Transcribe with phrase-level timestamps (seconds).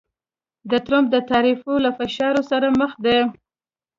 [0.71, 3.19] د ټرمپ د تعرفو له فشار سره مخ دی